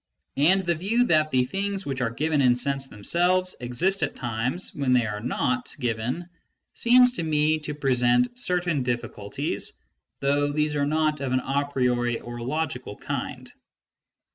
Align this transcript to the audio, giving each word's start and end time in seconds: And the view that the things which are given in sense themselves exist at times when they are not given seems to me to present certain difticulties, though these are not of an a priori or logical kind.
And 0.37 0.61
the 0.61 0.73
view 0.73 1.03
that 1.05 1.29
the 1.29 1.43
things 1.43 1.85
which 1.85 2.01
are 2.01 2.09
given 2.09 2.41
in 2.41 2.55
sense 2.55 2.87
themselves 2.87 3.55
exist 3.59 4.01
at 4.01 4.15
times 4.15 4.73
when 4.73 4.93
they 4.93 5.05
are 5.05 5.19
not 5.19 5.75
given 5.79 6.27
seems 6.73 7.11
to 7.13 7.23
me 7.23 7.59
to 7.59 7.75
present 7.75 8.39
certain 8.39 8.81
difticulties, 8.81 9.73
though 10.19 10.51
these 10.51 10.75
are 10.75 10.87
not 10.87 11.21
of 11.21 11.33
an 11.33 11.41
a 11.41 11.65
priori 11.71 12.19
or 12.19 12.39
logical 12.41 12.97
kind. 12.97 13.53